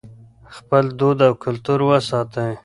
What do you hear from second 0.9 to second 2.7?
دود او کلتور وساتئ.